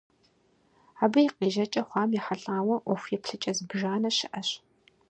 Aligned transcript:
Абы 1.03 1.19
и 1.25 1.29
къежьэкӀэ 1.35 1.81
хъуам 1.87 2.11
ехьэлӀауэ 2.19 2.75
Ӏуэху 2.83 3.11
еплъыкӀэ 3.15 3.51
зыбжанэ 3.57 4.09
щыӀэщ. 4.17 4.49